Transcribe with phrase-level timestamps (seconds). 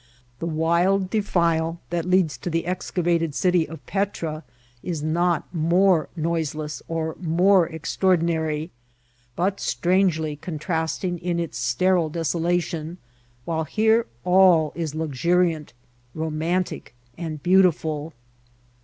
[0.39, 4.43] The wild defile that leads to the excavated city of Petra
[4.81, 8.71] is not more noiseless or more extraordinary,
[9.35, 12.97] but strangely contrasting in its ster il desolation,
[13.45, 15.73] while here all is luxuriant,
[16.17, 18.13] rcHnantic, and beautiful.